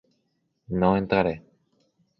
No 0.83 0.89
entraré. 1.03 1.39